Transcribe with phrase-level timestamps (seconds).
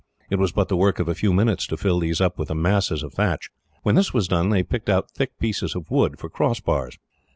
[0.31, 2.55] It was but the work of a few minutes to fill these up with the
[2.55, 3.51] masses of thatch.
[3.83, 6.97] When this was done, they picked out thick pieces of wood for crossbars.